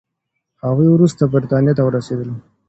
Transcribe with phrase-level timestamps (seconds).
[0.65, 2.29] هغوی وروسته بریتانیا ته ورسېدل.